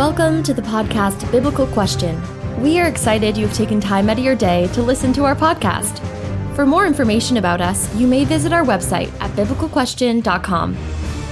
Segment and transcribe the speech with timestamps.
[0.00, 2.18] Welcome to the podcast Biblical Question.
[2.62, 5.98] We are excited you've taken time out of your day to listen to our podcast.
[6.56, 10.78] For more information about us, you may visit our website at biblicalquestion.com.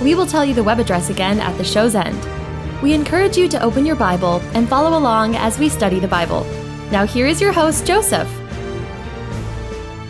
[0.03, 2.23] We will tell you the web address again at the show's end.
[2.83, 6.45] We encourage you to open your Bible and follow along as we study the Bible.
[6.93, 8.31] Now, here is your host, Joseph.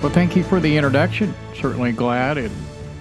[0.02, 1.32] Well, thank you for the introduction.
[1.54, 2.50] Certainly glad and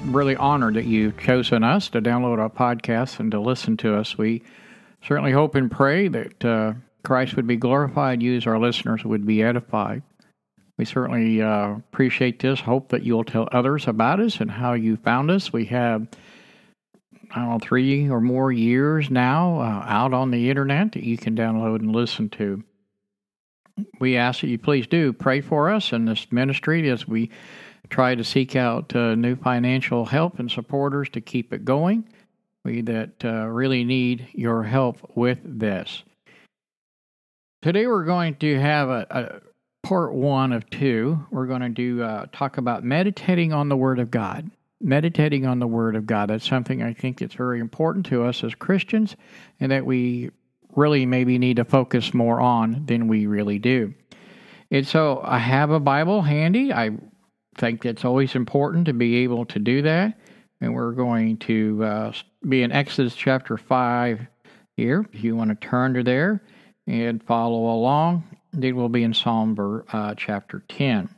[0.04, 4.20] really honored that you've chosen us to download our podcast and to listen to us.
[4.20, 4.44] We
[5.08, 9.42] certainly hope and pray that uh, Christ would be glorified, use our listeners would be
[9.42, 10.04] edified.
[10.78, 12.60] We certainly uh, appreciate this.
[12.60, 15.52] Hope that you'll tell others about us and how you found us.
[15.52, 16.08] We have,
[17.32, 21.18] I don't know, three or more years now uh, out on the internet that you
[21.18, 22.64] can download and listen to
[24.00, 27.30] we ask that you please do pray for us in this ministry as we
[27.90, 32.08] try to seek out uh, new financial help and supporters to keep it going.
[32.68, 36.04] We that uh, really need your help with this.
[37.62, 41.26] Today we're going to have a, a part one of two.
[41.32, 44.52] We're going to do uh, talk about meditating on the Word of God.
[44.82, 46.30] Meditating on the Word of God.
[46.30, 49.16] That's something I think that's very important to us as Christians,
[49.62, 50.32] and that we
[50.76, 53.94] really maybe need to focus more on than we really do.
[54.72, 56.74] And so I have a Bible handy.
[56.74, 56.90] I
[57.58, 60.20] think it's always important to be able to do that.
[60.62, 62.14] And we're going to uh,
[62.48, 64.22] be in Exodus chapter 5
[64.76, 65.06] here.
[65.14, 66.42] If you want to turn to there
[66.88, 68.24] and follow along,
[68.54, 71.10] then we'll be in Psalm uh, chapter 10.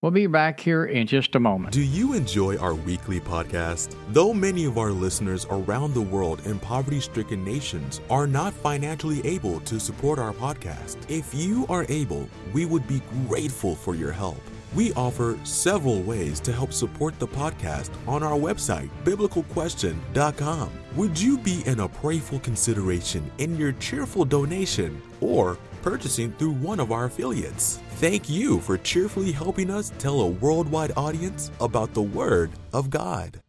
[0.00, 1.72] We'll be back here in just a moment.
[1.74, 3.96] Do you enjoy our weekly podcast?
[4.10, 9.26] Though many of our listeners around the world in poverty stricken nations are not financially
[9.26, 14.12] able to support our podcast, if you are able, we would be grateful for your
[14.12, 14.40] help.
[14.74, 20.70] We offer several ways to help support the podcast on our website, biblicalquestion.com.
[20.96, 26.80] Would you be in a prayerful consideration in your cheerful donation or purchasing through one
[26.80, 27.80] of our affiliates?
[27.96, 33.40] Thank you for cheerfully helping us tell a worldwide audience about the Word of God.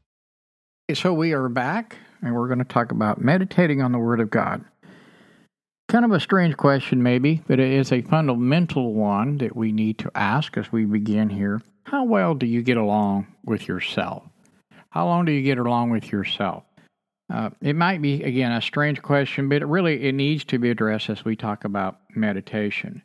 [0.94, 4.30] So, we are back and we're going to talk about meditating on the Word of
[4.30, 4.64] God.
[5.90, 9.98] Kind of a strange question, maybe, but it is a fundamental one that we need
[9.98, 11.62] to ask as we begin here.
[11.84, 14.24] How well do you get along with yourself?
[14.92, 16.64] How long do you get along with yourself?
[17.30, 20.70] Uh, it might be again a strange question, but it really it needs to be
[20.70, 23.02] addressed as we talk about meditation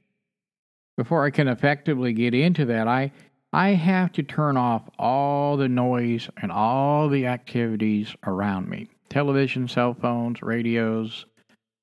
[0.97, 3.13] before I can effectively get into that, I
[3.53, 9.69] I have to turn off all the noise and all the activities around me television,
[9.69, 11.27] cell phones, radios,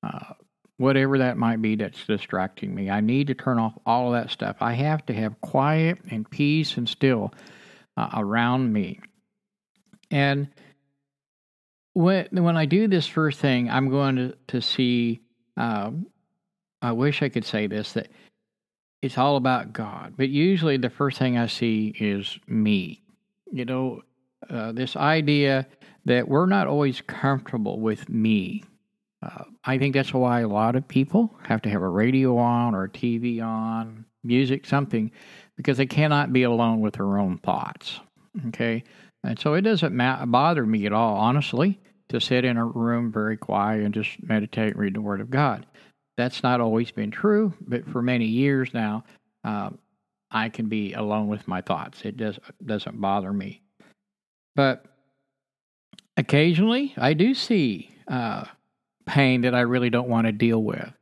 [0.02, 0.34] uh,
[0.82, 2.90] whatever that might be that's distracting me.
[2.90, 4.56] I need to turn off all of that stuff.
[4.60, 7.32] I have to have quiet and peace and still
[7.96, 9.00] uh, around me.
[10.10, 10.48] And
[11.94, 15.20] when, when I do this first thing, I'm going to, to see.
[15.56, 16.06] Um,
[16.80, 18.08] I wish I could say this that
[19.02, 20.14] it's all about God.
[20.16, 23.04] But usually the first thing I see is me.
[23.52, 24.02] You know,
[24.50, 25.68] uh, this idea
[26.06, 28.64] that we're not always comfortable with me.
[29.22, 32.74] Uh, I think that's why a lot of people have to have a radio on
[32.74, 35.10] or a TV on, music, something,
[35.56, 38.00] because they cannot be alone with their own thoughts.
[38.48, 38.82] Okay?
[39.24, 43.12] And so it doesn't ma- bother me at all, honestly, to sit in a room
[43.12, 45.66] very quiet and just meditate and read the Word of God.
[46.16, 49.04] That's not always been true, but for many years now,
[49.44, 49.78] um,
[50.30, 52.02] I can be alone with my thoughts.
[52.04, 53.62] It does doesn't bother me.
[54.56, 54.84] But
[56.16, 58.44] occasionally, I do see uh,
[59.06, 60.92] pain that I really don't want to deal with.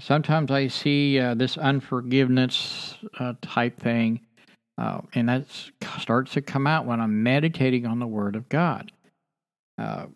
[0.00, 4.20] Sometimes I see uh, this unforgiveness uh, type thing,
[4.78, 5.44] uh, and that
[5.98, 8.92] starts to come out when I'm meditating on the Word of God.
[9.76, 10.06] Uh,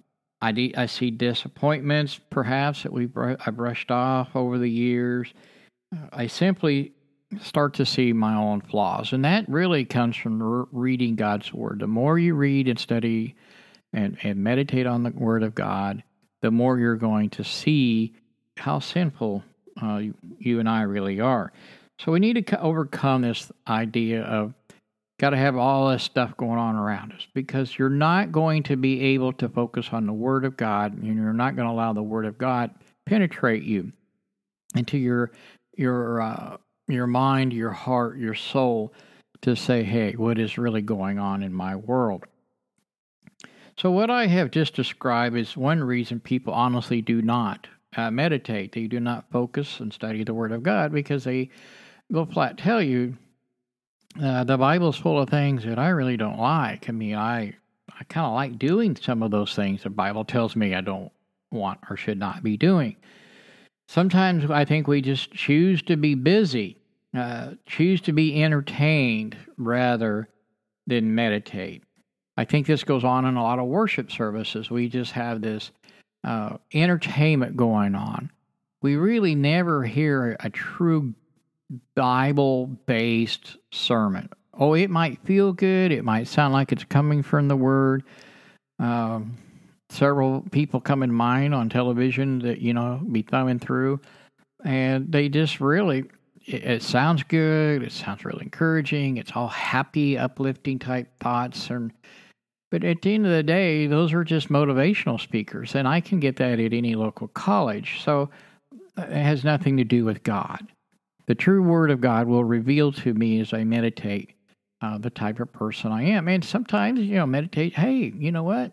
[0.40, 5.32] I, de- I see disappointments, perhaps, that we br- I brushed off over the years.
[5.94, 6.92] Uh, I simply
[7.42, 9.12] start to see my own flaws.
[9.12, 11.80] And that really comes from re- reading God's Word.
[11.80, 13.34] The more you read and study
[13.92, 16.02] and, and meditate on the Word of God,
[16.44, 18.12] the more you're going to see
[18.58, 19.42] how sinful
[19.82, 21.54] uh, you, you and I really are.
[21.98, 24.52] So we need to overcome this idea of
[25.18, 28.76] got to have all this stuff going on around us because you're not going to
[28.76, 31.94] be able to focus on the Word of God and you're not going to allow
[31.94, 32.70] the Word of God
[33.06, 33.90] penetrate you
[34.76, 35.30] into your
[35.78, 36.58] your uh,
[36.88, 38.92] your mind, your heart, your soul
[39.40, 42.24] to say, "Hey, what is really going on in my world?"
[43.76, 47.66] So, what I have just described is one reason people honestly do not
[47.96, 48.72] uh, meditate.
[48.72, 51.50] They do not focus and study the Word of God because they
[52.10, 53.16] will flat tell you
[54.22, 56.88] uh, the Bible's full of things that I really don't like.
[56.88, 57.54] I mean, I
[57.98, 61.12] I kind of like doing some of those things the Bible tells me I don't
[61.50, 62.96] want or should not be doing.
[63.88, 66.78] sometimes I think we just choose to be busy,
[67.16, 70.28] uh, choose to be entertained rather
[70.86, 71.82] than meditate.
[72.36, 74.70] I think this goes on in a lot of worship services.
[74.70, 75.70] We just have this
[76.24, 78.30] uh, entertainment going on.
[78.82, 81.14] We really never hear a true
[81.94, 84.28] Bible based sermon.
[84.52, 85.92] Oh, it might feel good.
[85.92, 88.04] It might sound like it's coming from the Word.
[88.78, 89.36] Um,
[89.90, 94.00] several people come in mind on television that, you know, be thumbing through,
[94.64, 96.04] and they just really,
[96.46, 97.82] it, sounds good.
[97.82, 99.16] It sounds really encouraging.
[99.16, 101.70] It's all happy, uplifting type thoughts.
[101.70, 101.92] And,
[102.74, 106.18] but at the end of the day, those are just motivational speakers, and I can
[106.18, 108.00] get that at any local college.
[108.02, 108.30] So
[108.98, 110.66] uh, it has nothing to do with God.
[111.26, 114.32] The true Word of God will reveal to me as I meditate
[114.82, 116.26] uh, the type of person I am.
[116.26, 118.72] And sometimes, you know, meditate, hey, you know what?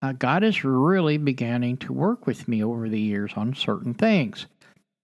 [0.00, 4.46] Uh, God is really beginning to work with me over the years on certain things.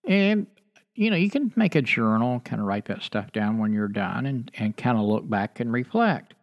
[0.07, 0.47] And,
[0.95, 3.89] you know, you can make a journal, kind of write that stuff down when you're
[3.89, 6.35] done and, and kind of look back and reflect.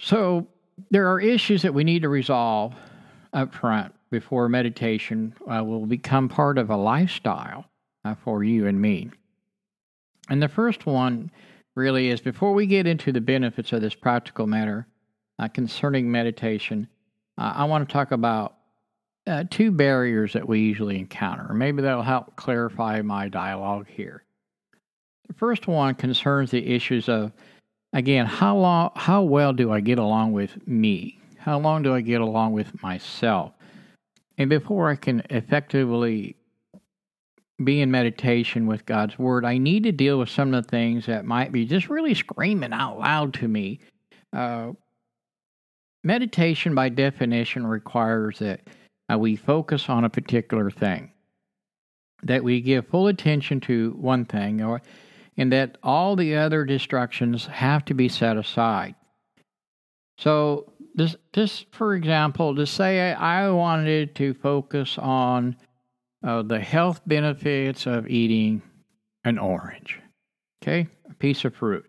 [0.00, 0.48] So
[0.90, 2.74] there are issues that we need to resolve
[3.32, 7.66] up front before meditation uh, will become part of a lifestyle
[8.04, 9.10] uh, for you and me.
[10.28, 11.30] And the first one
[11.76, 14.86] really is before we get into the benefits of this practical matter
[15.38, 16.88] uh, concerning meditation,
[17.38, 18.56] uh, I want to talk about
[19.26, 21.52] uh, two barriers that we usually encounter.
[21.52, 24.24] Maybe that'll help clarify my dialogue here.
[25.28, 27.32] The first one concerns the issues of,
[27.92, 31.18] again, how long, how well do I get along with me?
[31.38, 33.52] How long do I get along with myself?
[34.38, 36.36] And before I can effectively
[37.62, 41.06] be in meditation with God's Word, I need to deal with some of the things
[41.06, 43.80] that might be just really screaming out loud to me.
[44.32, 44.72] Uh,
[46.04, 48.60] meditation, by definition, requires that
[49.12, 51.10] uh, we focus on a particular thing,
[52.22, 54.80] that we give full attention to one thing, or
[55.40, 58.94] and that all the other distractions have to be set aside.
[60.18, 65.56] So, this, this for example, to say I wanted to focus on
[66.22, 68.60] uh, the health benefits of eating
[69.24, 69.98] an orange,
[70.62, 71.86] okay, a piece of fruit.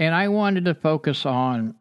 [0.00, 1.76] And I wanted to focus on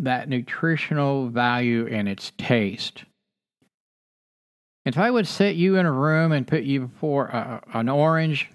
[0.00, 3.04] that nutritional value and its taste.
[4.84, 8.50] If I would set you in a room and put you before a, an orange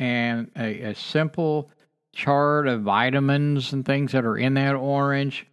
[0.00, 1.70] and a, a simple
[2.12, 5.46] chart of vitamins and things that are in that orange,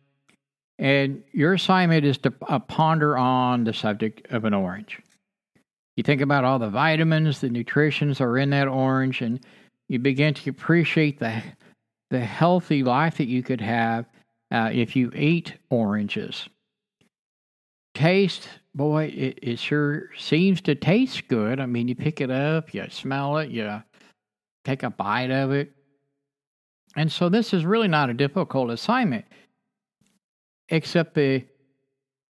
[0.79, 4.99] and your assignment is to uh, ponder on the subject of an orange.
[5.97, 9.39] You think about all the vitamins, the nutritions are in that orange, and
[9.89, 11.43] you begin to appreciate the
[12.09, 14.05] the healthy life that you could have
[14.50, 16.47] uh, if you ate oranges.
[17.93, 21.59] Taste, boy, it, it sure seems to taste good.
[21.59, 23.83] I mean, you pick it up, you smell it, you
[24.67, 25.71] take a bite of it.
[26.95, 29.25] And so this is really not a difficult assignment,
[30.69, 31.45] except the,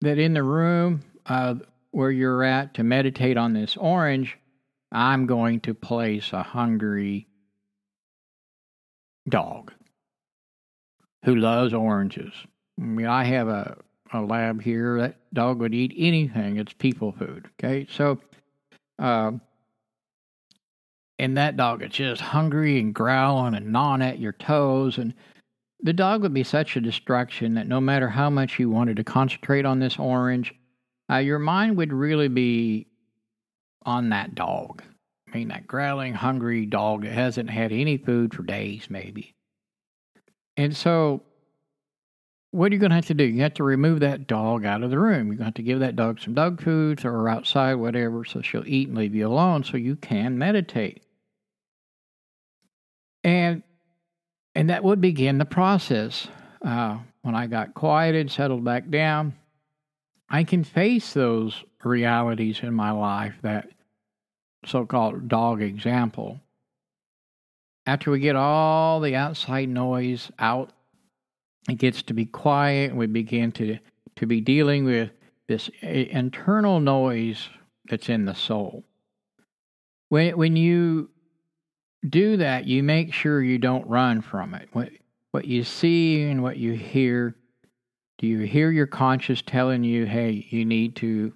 [0.02, 1.56] that in the room, uh,
[1.92, 4.38] where you're at to meditate on this orange,
[4.92, 7.28] I'm going to place a hungry
[9.28, 9.74] dog
[11.26, 12.34] who loves oranges.
[12.80, 13.78] I mean, I have a,
[14.14, 15.00] a lab here.
[15.00, 16.58] That dog would eat anything.
[16.58, 17.50] It's people food.
[17.60, 17.88] Okay.
[17.92, 18.20] So,
[19.00, 19.34] uh,
[21.22, 24.98] and that dog is just hungry and growling and gnawing at your toes.
[24.98, 25.14] And
[25.80, 29.04] the dog would be such a distraction that no matter how much you wanted to
[29.04, 30.52] concentrate on this orange,
[31.12, 32.88] uh, your mind would really be
[33.86, 34.82] on that dog.
[35.32, 39.36] I mean, that growling, hungry dog that hasn't had any food for days, maybe.
[40.58, 41.22] And so,
[42.50, 43.26] what are you going to have to do?
[43.26, 45.28] You have to remove that dog out of the room.
[45.28, 48.42] You're going to have to give that dog some dog food or outside, whatever, so
[48.42, 51.04] she'll eat and leave you alone so you can meditate.
[53.24, 53.64] And
[54.56, 56.28] and that would begin the process.
[56.62, 59.34] Uh, when I got quieted, settled back down,
[60.30, 63.70] I can face those realities in my life, that
[64.66, 66.40] so called dog example.
[67.86, 70.72] After we get all the outside noise out,
[71.70, 73.78] it gets to be quiet, and we begin to,
[74.18, 75.12] to be dealing with
[75.48, 77.50] this internal noise
[77.90, 78.84] that's in the soul.
[80.10, 81.10] When, when you
[82.10, 84.70] do that, you make sure you don't run from it.
[84.74, 84.90] What,
[85.32, 87.36] what you see and what you hear
[88.22, 91.34] do you hear your conscience telling you, hey, you need to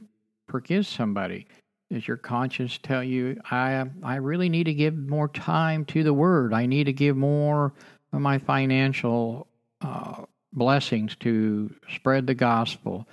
[0.47, 1.47] forgive somebody?
[1.91, 6.13] Does your conscience tell you, I, I really need to give more time to the
[6.13, 6.53] word?
[6.53, 7.73] I need to give more
[8.13, 9.47] of my financial
[9.81, 13.07] uh, blessings to spread the gospel.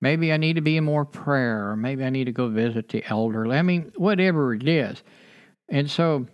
[0.00, 2.88] Maybe I need to be in more prayer, or maybe I need to go visit
[2.88, 3.56] the elderly.
[3.56, 5.02] I mean, whatever it is.
[5.68, 6.28] And so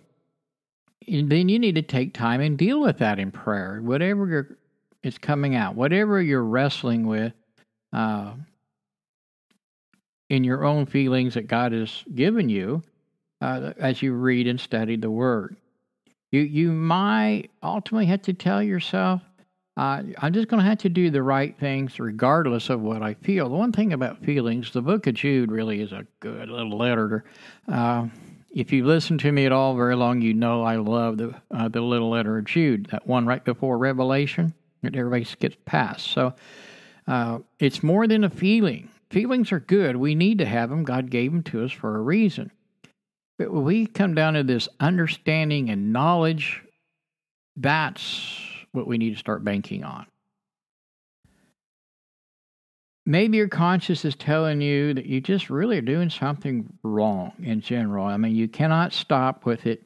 [1.07, 3.79] then you need to take time and deal with that in prayer.
[3.81, 4.57] Whatever
[5.03, 7.33] is coming out, whatever you're wrestling with
[7.93, 8.33] uh,
[10.29, 12.83] in your own feelings that God has given you
[13.41, 15.55] uh, as you read and study the Word.
[16.31, 19.21] You, you might ultimately have to tell yourself,
[19.77, 23.13] uh, I'm just going to have to do the right things regardless of what I
[23.13, 23.49] feel.
[23.49, 27.25] The one thing about feelings, the book of Jude really is a good little letter.
[27.67, 28.07] Uh,
[28.55, 31.67] if you listen to me at all very long, you know I love the uh,
[31.67, 36.07] the little letter of Jude, that one right before Revelation that everybody skips past.
[36.07, 36.33] So
[37.05, 38.89] uh, it's more than a feeling.
[39.09, 39.97] Feelings are good.
[39.97, 40.83] We need to have them.
[40.83, 42.51] God gave them to us for a reason.
[43.37, 46.63] But when we come down to this understanding and knowledge,
[47.57, 48.39] that's
[48.71, 50.05] what we need to start banking on.
[53.05, 57.61] Maybe your conscience is telling you that you just really are doing something wrong in
[57.61, 58.05] general.
[58.05, 59.83] I mean, you cannot stop with it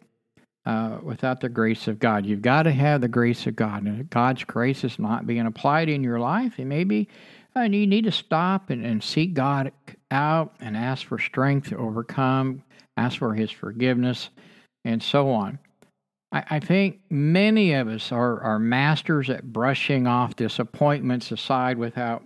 [0.65, 2.25] uh, without the grace of God.
[2.25, 3.83] You've got to have the grace of God.
[3.83, 7.09] And if God's grace is not being applied in your life, and maybe
[7.55, 9.71] uh, you need to stop and, and seek God
[10.11, 12.63] out and ask for strength to overcome,
[12.95, 14.29] ask for His forgiveness,
[14.85, 15.59] and so on.
[16.31, 22.23] I, I think many of us are, are masters at brushing off disappointments aside without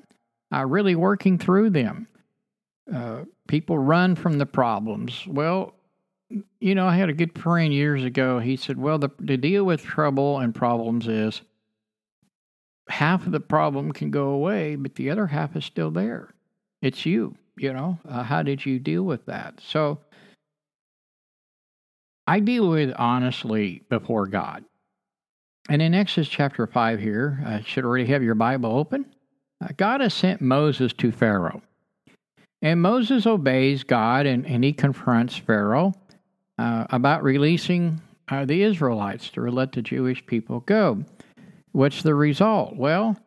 [0.54, 2.08] uh, really working through them.
[2.94, 5.26] Uh, people run from the problems.
[5.28, 5.74] Well,
[6.60, 8.40] you know, I had a good friend years ago.
[8.40, 11.42] He said, Well, the, the deal with trouble and problems is
[12.90, 16.34] half of the problem can go away, but the other half is still there.
[16.82, 18.00] It's you, you know.
[18.08, 19.62] Uh, how did you deal with that?
[19.66, 20.00] So,
[22.28, 24.64] I deal with honestly before God.
[25.70, 29.13] And in Exodus chapter 5 here, I should already have your Bible open.
[29.64, 31.62] Uh, God has sent Moses to Pharaoh.
[32.62, 35.94] And Moses obeys God and, and he confronts Pharaoh
[36.58, 41.04] uh, about releasing uh, the Israelites to let the Jewish people go.
[41.72, 42.76] What's the result?
[42.76, 43.18] Well,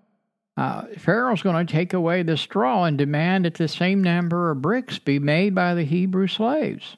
[0.57, 4.63] uh, Pharaoh's going to take away the straw and demand that the same number of
[4.63, 6.97] bricks be made by the Hebrew slaves.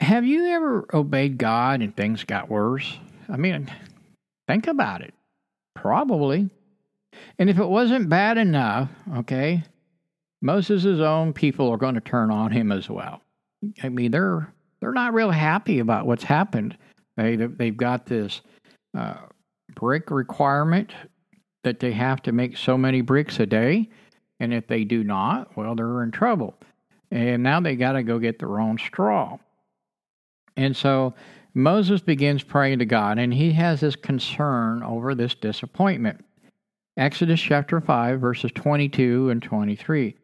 [0.00, 2.98] Have you ever obeyed God and things got worse?
[3.28, 3.70] I mean,
[4.48, 5.12] think about it.
[5.74, 6.48] Probably.
[7.38, 9.62] And if it wasn't bad enough, okay,
[10.42, 13.22] Moses' own people are going to turn on him as well.
[13.82, 16.76] I mean, they're they're not real happy about what's happened.
[17.16, 18.40] They they've got this
[18.96, 19.16] uh,
[19.74, 20.92] brick requirement
[21.62, 23.90] that they have to make so many bricks a day,
[24.38, 26.54] and if they do not, well, they're in trouble.
[27.10, 29.36] And now they got to go get their own straw.
[30.56, 31.14] And so
[31.54, 36.24] Moses begins praying to God, and he has this concern over this disappointment.
[36.96, 40.16] Exodus chapter 5, verses 22 and 23.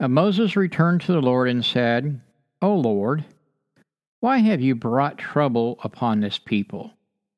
[0.00, 2.20] And uh, Moses returned to the Lord and said,
[2.62, 3.24] O Lord,
[4.20, 6.92] why have you brought trouble upon this people?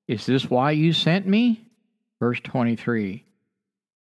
[0.08, 1.68] Is this why you sent me?
[2.20, 3.24] Verse 23.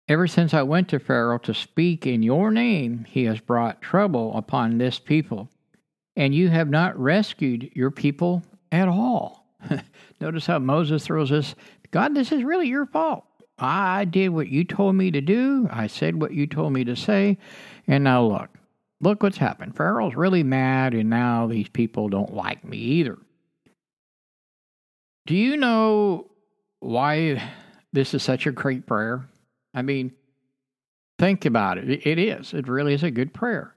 [0.08, 4.36] Ever since I went to Pharaoh to speak in your name, he has brought trouble
[4.36, 5.48] upon this people
[6.16, 9.46] and you have not rescued your people at all.
[10.20, 11.54] Notice how Moses throws this
[11.90, 13.24] God, this is really your fault.
[13.58, 16.96] I did what you told me to do, I said what you told me to
[16.96, 17.38] say,
[17.86, 18.50] and now look.
[19.00, 19.76] Look what's happened.
[19.76, 23.18] Pharaoh's really mad, and now these people don't like me either.
[25.26, 26.30] Do you know
[26.80, 27.42] why
[27.92, 29.26] this is such a great prayer?
[29.74, 30.12] I mean,
[31.18, 32.06] think about it.
[32.06, 32.54] It is.
[32.54, 33.74] It really is a good prayer.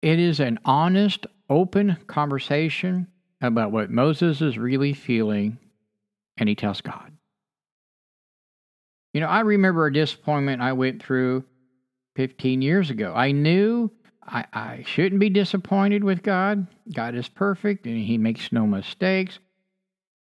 [0.00, 3.08] It is an honest, open conversation
[3.42, 5.58] about what Moses is really feeling,
[6.36, 7.12] and he tells God.
[9.18, 11.42] You know, I remember a disappointment I went through
[12.14, 13.12] 15 years ago.
[13.16, 13.90] I knew
[14.22, 16.68] I, I shouldn't be disappointed with God.
[16.94, 19.40] God is perfect and He makes no mistakes.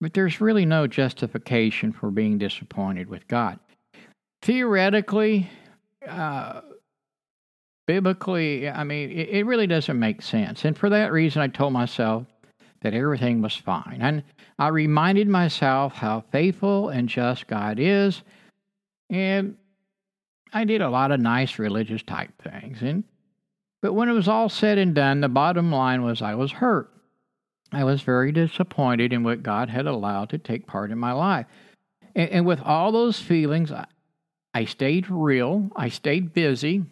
[0.03, 3.59] But there's really no justification for being disappointed with God.
[4.43, 5.49] Theoretically,
[6.07, 6.61] uh,
[7.87, 10.67] biblically, I mean, it, it really doesn't make sense.
[10.67, 12.27] And for that reason, I told myself
[12.83, 14.01] that everything was fine.
[14.03, 14.23] And
[14.59, 18.21] I reminded myself how faithful and just God is.
[19.13, 19.57] And
[20.53, 22.83] I did a lot of nice religious type things.
[22.83, 23.05] And
[23.83, 26.91] but when it was all said and done, the bottom line was I was hurt.
[27.73, 31.47] I was very disappointed in what God had allowed to take part in my life.
[32.15, 33.87] And, and with all those feelings, I,
[34.55, 35.69] I stayed real.
[35.75, 36.85] I stayed busy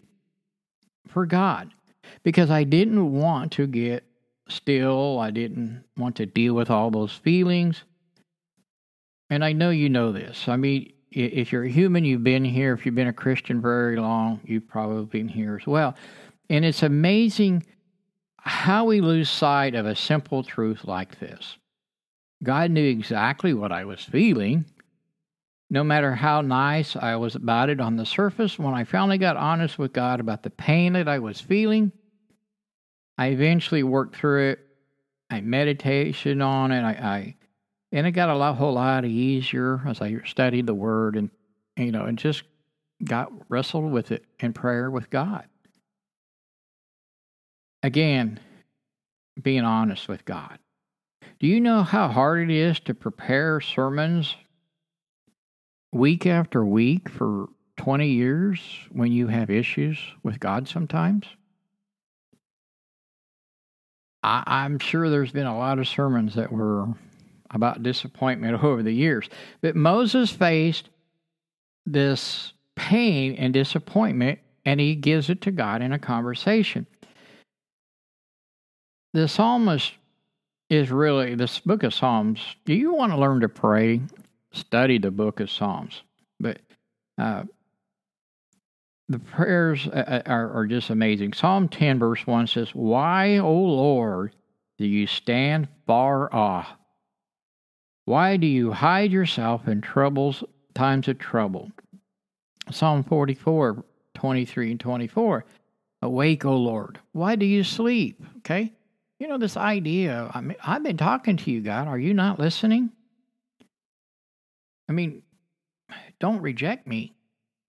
[1.09, 1.73] for God
[2.23, 4.05] because I didn't want to get
[4.49, 5.19] still.
[5.19, 7.85] I didn't want to deal with all those feelings.
[9.29, 10.49] And I know you know this.
[10.49, 12.73] I mean, if you're a human, you've been here.
[12.73, 15.95] If you've been a Christian very long, you've probably been here as well.
[16.49, 17.65] And it's amazing
[18.39, 21.57] how we lose sight of a simple truth like this.
[22.43, 24.65] God knew exactly what I was feeling.
[25.69, 29.37] No matter how nice I was about it on the surface, when I finally got
[29.37, 31.93] honest with God about the pain that I was feeling,
[33.19, 34.59] I eventually worked through it.
[35.29, 36.83] I meditation on it.
[36.83, 37.37] I, I
[37.93, 41.31] and it got a lot, whole lot easier as I studied the Word and
[41.77, 42.43] you know, and just
[43.05, 45.47] got wrestled with it in prayer with God.
[47.83, 48.39] Again,
[49.41, 50.59] being honest with God.
[51.39, 54.37] Do you know how hard it is to prepare sermons
[55.93, 58.61] week after week for 20 years
[58.93, 61.27] when you have issues with God sometimes?
[64.23, 66.89] I, am sure there's been a lot of sermons that were
[67.51, 69.29] about disappointment over the years.
[69.61, 70.89] But Moses faced
[71.87, 76.87] this pain and disappointment, and he gives it to God in a conversation.
[79.13, 79.93] The psalmist
[80.69, 84.01] is really, this book of Psalms, do you want to learn to pray?
[84.53, 86.03] Study the book of Psalms.
[86.39, 86.61] But
[87.19, 87.43] uh,
[89.09, 91.33] the prayers uh, uh, are, are just amazing.
[91.33, 94.33] Psalm 10, verse 1 says, Why, O Lord,
[94.79, 96.69] do you stand far off?
[98.11, 100.43] Why do you hide yourself in troubles,
[100.75, 101.71] times of trouble?
[102.69, 105.45] Psalm 44, 23 and 24.
[106.03, 106.99] Awake, O Lord.
[107.13, 108.21] Why do you sleep?
[108.39, 108.73] Okay.
[109.21, 111.87] You know, this idea, I mean, I've been talking to you, God.
[111.87, 112.91] Are you not listening?
[114.89, 115.23] I mean,
[116.19, 117.15] don't reject me.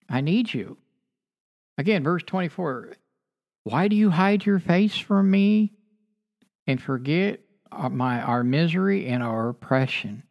[0.08, 0.76] I need you.
[1.78, 2.94] Again, verse 24
[3.62, 5.70] Why do you hide your face from me
[6.66, 7.38] and forget
[7.92, 10.24] my, our misery and our oppression?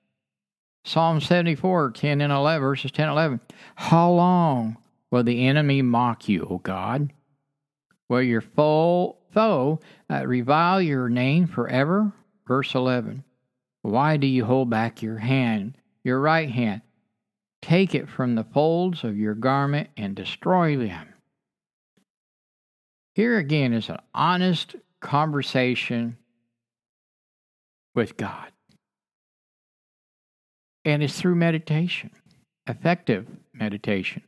[0.84, 3.40] Psalm 74, 10 and 11, verses 10 and 11.
[3.76, 4.78] How long
[5.12, 7.14] will the enemy mock you, O God?
[8.10, 12.12] Will your foe, foe uh, revile your name forever?
[12.48, 13.24] Verse 11.
[13.84, 16.82] Why do you hold back your hand, your right hand?
[17.62, 21.08] Take it from the folds of your garment and destroy them.
[23.14, 26.18] Here again is an honest conversation
[27.94, 28.52] with God.
[30.84, 32.12] And it's through meditation,
[32.68, 34.24] effective meditation.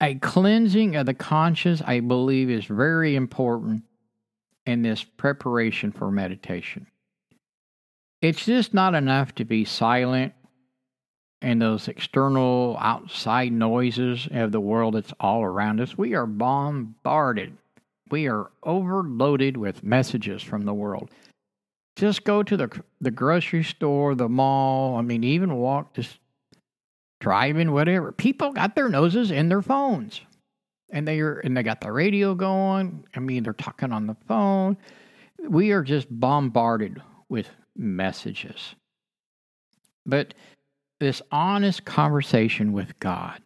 [0.00, 3.84] A cleansing of the conscience, I believe, is very important
[4.66, 6.86] in this preparation for meditation.
[8.20, 10.34] It's just not enough to be silent
[11.42, 17.56] and those external outside noises of the world that's all around us, we are bombarded.
[18.10, 21.10] We are overloaded with messages from the world.
[21.96, 24.96] Just go to the the grocery store, the mall.
[24.96, 26.18] I mean, even walk, just
[27.20, 28.12] driving, whatever.
[28.12, 30.20] People got their noses in their phones,
[30.90, 33.04] and they are and they got the radio going.
[33.14, 34.76] I mean, they're talking on the phone.
[35.38, 38.74] We are just bombarded with messages.
[40.06, 40.34] But
[41.00, 43.40] this honest conversation with God.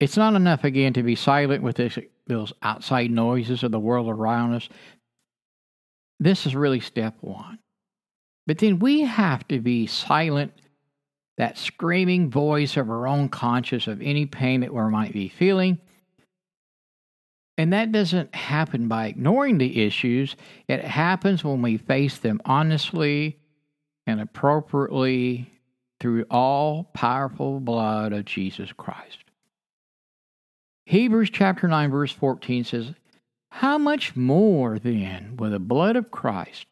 [0.00, 4.08] It's not enough, again, to be silent with this, those outside noises of the world
[4.08, 4.68] around us.
[6.22, 7.58] This is really step one.
[8.46, 10.52] But then we have to be silent,
[11.36, 15.78] that screaming voice of our own conscience of any pain that we might be feeling.
[17.58, 20.36] And that doesn't happen by ignoring the issues.
[20.68, 23.38] It happens when we face them honestly
[24.06, 25.50] and appropriately
[25.98, 29.18] through all powerful blood of Jesus Christ.
[30.86, 32.94] Hebrews chapter 9 verse 14 says,
[33.56, 36.66] "How much more then will the blood of Christ,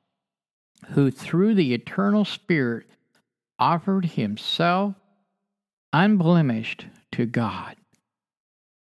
[0.89, 2.89] who through the eternal Spirit
[3.59, 4.97] offered himself
[5.93, 7.77] unblemished to God,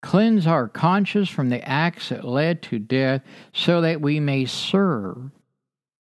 [0.01, 5.33] cleanse our conscience from the acts that led to death, so that we may serve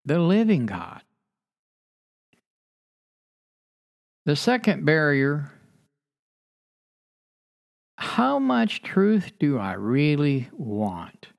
[0.05, 1.01] the living God."
[4.25, 5.51] The second barrier
[7.97, 11.29] how much truth do I really want?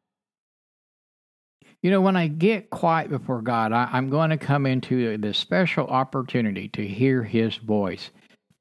[1.83, 5.37] You know, when I get quiet before God, I, am going to come into this
[5.37, 8.11] special opportunity to hear His voice.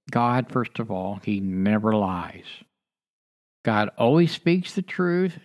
[0.09, 2.45] God, first of all, He never lies.
[3.63, 5.37] God always speaks the truth,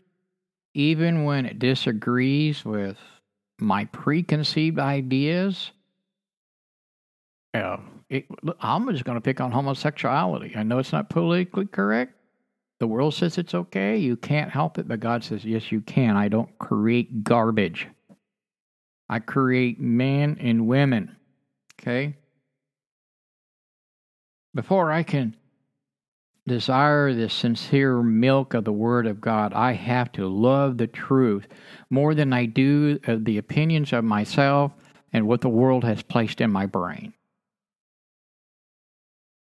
[0.73, 2.97] even when it disagrees with
[3.59, 5.71] my preconceived ideas.
[7.53, 7.77] Uh,
[8.09, 8.25] it,
[8.61, 10.55] I'm just going to pick on homosexuality.
[10.57, 12.16] I know it's not politically correct.
[12.79, 13.97] The world says it's okay.
[13.97, 16.17] You can't help it, but God says, yes, you can.
[16.17, 17.89] I don't create garbage.
[19.09, 21.17] I create men and women.
[21.81, 22.17] Okay?
[24.55, 25.37] Before I can
[26.47, 31.47] desire the sincere milk of the Word of God, I have to love the truth
[31.91, 34.73] more than I do uh, the opinions of myself
[35.13, 37.13] and what the world has placed in my brain.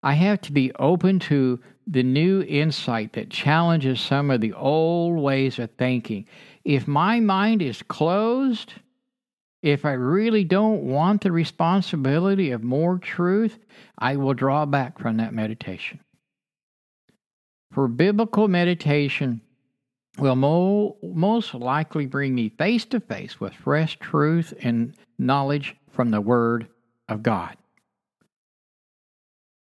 [0.01, 5.21] I have to be open to the new insight that challenges some of the old
[5.21, 6.25] ways of thinking.
[6.63, 8.73] If my mind is closed,
[9.61, 13.59] if I really don't want the responsibility of more truth,
[13.97, 15.99] I will draw back from that meditation.
[17.71, 19.41] For biblical meditation
[20.17, 26.11] will mo- most likely bring me face to face with fresh truth and knowledge from
[26.11, 26.67] the Word
[27.07, 27.57] of God.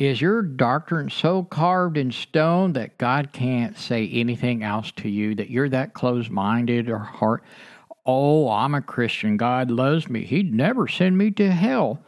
[0.02, 5.36] Is your doctrine so carved in stone that God can't say anything else to you,
[5.36, 7.44] that you're that closed minded or heart?
[8.04, 9.38] Oh, I'm a Christian.
[9.38, 10.26] God loves me.
[10.26, 12.00] He'd never send me to hell.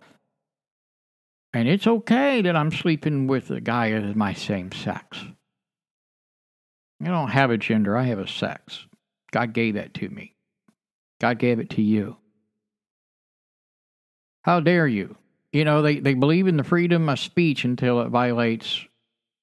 [1.54, 5.20] And it's okay that I'm sleeping with a guy of my same sex.
[7.00, 8.88] I don't have a gender, I have a sex.
[9.32, 10.34] God gave that to me.
[11.22, 12.18] God gave it to you.
[14.42, 15.16] How dare you?
[15.54, 18.86] You know, they, they believe in the freedom of speech until it violates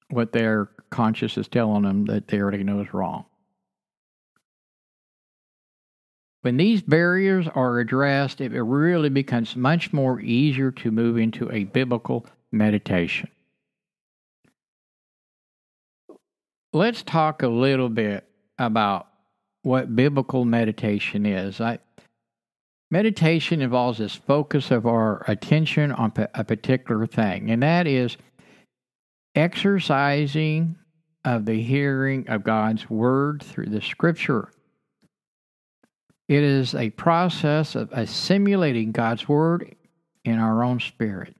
[0.09, 3.25] what their conscience is telling them that they already know is wrong.
[6.41, 11.63] When these barriers are addressed, it really becomes much more easier to move into a
[11.63, 13.29] biblical meditation.
[16.73, 19.07] Let's talk a little bit about
[19.61, 21.61] what biblical meditation is.
[21.61, 21.79] I,
[22.91, 28.17] meditation involves this focus of our attention on a particular thing, and that is
[29.33, 30.75] exercising
[31.23, 34.49] of the hearing of God's word through the scripture.
[36.27, 39.75] It is a process of assimilating God's word
[40.23, 41.35] in our own spirit.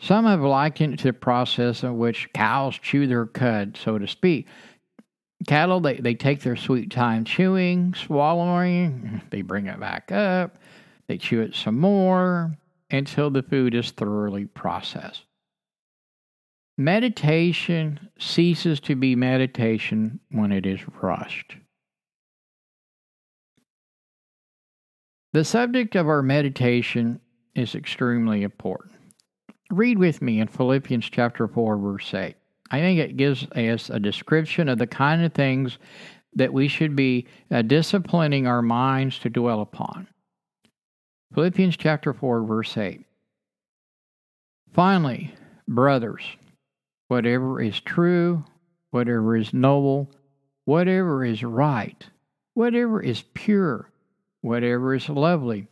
[0.00, 4.08] Some have likened it to the process in which cows chew their cud, so to
[4.08, 4.48] speak.
[5.46, 10.56] Cattle, they, they take their sweet time chewing, swallowing, they bring it back up,
[11.08, 12.56] they chew it some more
[12.90, 15.24] until the food is thoroughly processed.
[16.78, 21.56] Meditation ceases to be meditation when it is rushed.
[25.32, 27.20] The subject of our meditation
[27.54, 28.92] is extremely important.
[29.70, 32.36] Read with me in Philippians chapter 4, verse 8.
[32.72, 35.78] I think it gives us a description of the kind of things
[36.34, 40.08] that we should be uh, disciplining our minds to dwell upon.
[41.34, 43.04] Philippians chapter 4, verse 8.
[44.72, 45.34] Finally,
[45.68, 46.22] brothers,
[47.08, 48.42] whatever is true,
[48.90, 50.10] whatever is noble,
[50.64, 52.06] whatever is right,
[52.54, 53.90] whatever is pure,
[54.40, 55.68] whatever is lovely,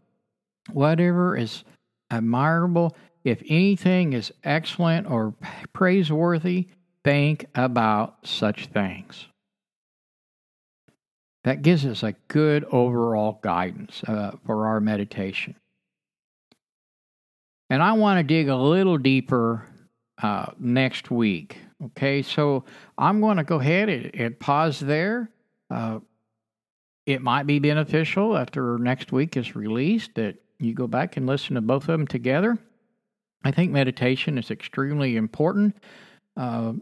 [0.71, 1.65] whatever is
[2.11, 5.35] admirable, if anything is excellent or
[5.73, 6.69] praiseworthy,
[7.05, 9.27] think about such things.
[11.45, 15.55] That gives us a good overall guidance uh, for our meditation.
[17.71, 19.67] And I want to dig a little deeper
[20.23, 21.59] uh, next week.
[21.83, 22.65] Okay, so
[22.99, 25.31] I'm going to go ahead and, and pause there.
[25.71, 26.01] Uh,
[27.07, 31.55] it might be beneficial after next week is released that you go back and listen
[31.55, 32.59] to both of them together.
[33.43, 35.77] I think meditation is extremely important.
[36.37, 36.75] Uh,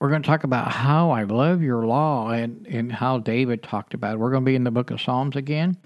[0.00, 3.94] we're going to talk about how I love your law and, and how David talked
[3.94, 4.18] about it.
[4.18, 5.76] We're going to be in the book of Psalms again.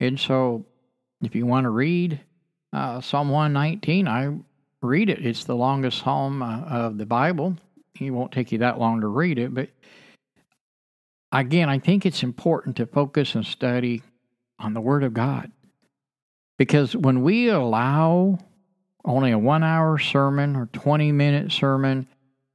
[0.00, 0.66] And so
[1.22, 2.20] if you want to read
[2.72, 4.36] uh, Psalm 119, I
[4.82, 5.24] read it.
[5.24, 7.56] It's the longest psalm uh, of the Bible.
[8.00, 9.68] It won't take you that long to read it, but
[11.32, 14.02] again, I think it's important to focus and study
[14.58, 15.50] on the Word of God.
[16.58, 18.38] Because when we allow
[19.04, 22.06] only a one hour sermon or 20 minute sermon,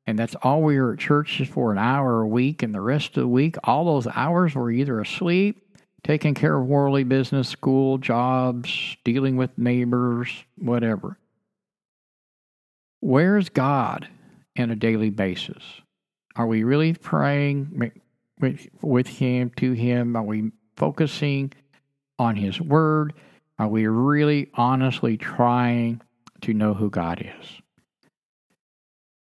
[0.10, 3.10] and that's all we are at church for an hour a week, and the rest
[3.10, 5.62] of the week, all those hours we're either asleep,
[6.04, 11.20] taking care of worldly business, school, jobs, dealing with neighbors, whatever.
[13.02, 14.08] Where's God
[14.56, 15.62] in a daily basis?
[16.36, 17.92] Are we really praying
[18.82, 20.16] with Him, to Him?
[20.16, 21.54] Are we focusing
[22.18, 23.14] on His Word?
[23.60, 26.02] Are we really honestly trying
[26.42, 27.62] to know who God is?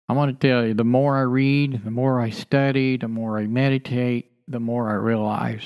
[0.09, 3.39] I want to tell you the more I read, the more I study, the more
[3.39, 5.63] I meditate, the more I realize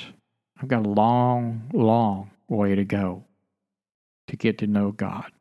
[0.61, 3.23] I've got a long, long way to go
[4.27, 5.31] to get to know God.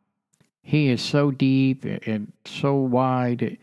[0.62, 3.58] He is so deep and so wide.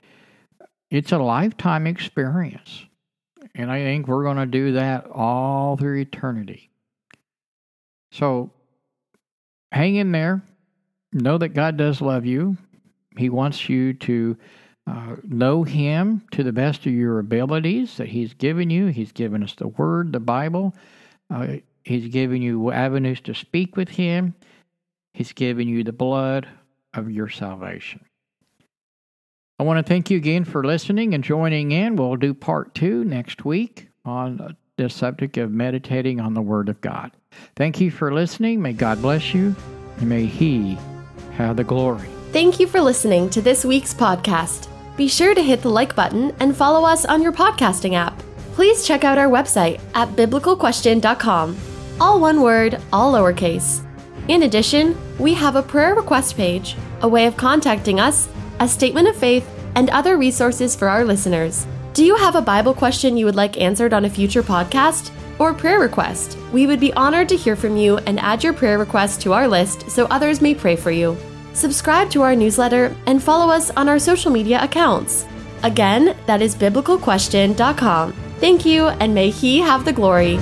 [0.90, 2.86] It's a lifetime experience.
[3.56, 6.70] And I think we're going to do that all through eternity.
[8.12, 8.52] So
[9.72, 10.42] hang in there.
[11.14, 12.58] Know that God does love you.
[13.18, 14.38] He wants you to
[14.90, 18.88] uh, know Him to the best of your abilities that He's given you.
[18.88, 20.74] He's given us the Word, the Bible.
[21.30, 24.34] Uh, he's given you avenues to speak with Him.
[25.14, 26.48] He's given you the blood
[26.94, 28.04] of your salvation.
[29.60, 31.96] I want to thank you again for listening and joining in.
[31.96, 36.82] We'll do part two next week on the subject of meditating on the Word of
[36.82, 37.12] God.
[37.56, 38.62] Thank you for listening.
[38.62, 39.56] May God bless you,
[39.98, 40.78] and may He
[41.34, 42.08] have the glory.
[42.32, 44.79] Thank you for listening to this week's podcast.
[45.00, 48.22] Be sure to hit the like button and follow us on your podcasting app.
[48.52, 51.58] Please check out our website at biblicalquestion.com.
[52.02, 53.82] All one word, all lowercase.
[54.28, 58.28] In addition, we have a prayer request page, a way of contacting us,
[58.60, 61.66] a statement of faith, and other resources for our listeners.
[61.94, 65.12] Do you have a Bible question you would like answered on a future podcast?
[65.40, 66.38] Or prayer request?
[66.52, 69.48] We would be honored to hear from you and add your prayer request to our
[69.48, 71.18] list so others may pray for you
[71.60, 75.26] subscribe to our newsletter, and follow us on our social media accounts.
[75.64, 78.14] Again, that is biblicalquestion.com.
[78.40, 80.40] Thank you, and may He have the glory.